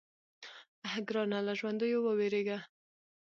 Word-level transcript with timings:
_اه 0.89 0.95
ګرانه! 1.07 1.39
له 1.47 1.53
ژونديو 1.59 1.99
ووېرېږه. 2.03 2.59